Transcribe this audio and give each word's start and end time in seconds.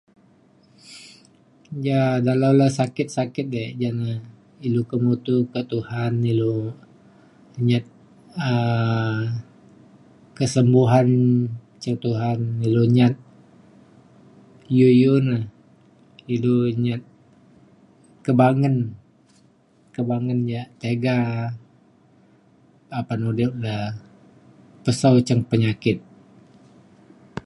ja 1.87 2.01
dalau 2.27 2.51
le 2.59 2.67
sakit 2.79 3.07
sakit 3.17 3.45
di 3.53 3.63
ja 3.81 3.89
na 3.99 4.09
ilu 4.67 4.81
ke 4.89 4.95
mutu 5.03 5.35
ke 5.51 5.61
Tuhan 5.73 6.13
ilu 6.31 6.53
nyat 7.67 7.85
um 8.49 9.19
kesembuhan 10.37 11.07
cin 11.81 11.95
Tuhan 12.05 12.39
ilu 12.67 12.83
nyat 12.97 13.13
iu 14.77 14.89
iu 15.01 15.13
na 15.27 15.37
ilu 16.35 16.55
nyat 16.85 17.01
kebangen 18.25 18.75
kebangen 19.95 20.39
ja 20.53 20.61
tiga 20.81 21.17
apan 22.99 23.19
udip 23.29 23.53
da 23.63 23.75
pesau 24.83 25.15
cin 25.27 25.39
penyakit 25.51 25.97